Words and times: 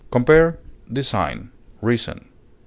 Compare 0.09 0.57
DESIGN; 0.91 1.51
REASON. 1.79 2.25